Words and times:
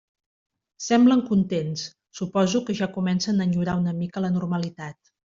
Semblem 0.83 1.19
contents, 1.25 1.83
suposo 2.19 2.61
que 2.69 2.75
ja 2.79 2.87
comencem 2.99 3.43
a 3.43 3.47
enyorar 3.49 3.75
una 3.83 3.93
mica 4.03 4.25
la 4.29 4.33
normalitat. 4.39 5.13